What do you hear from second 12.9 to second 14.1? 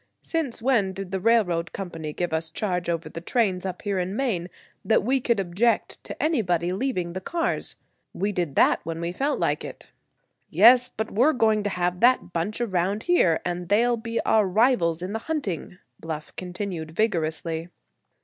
here, and they'll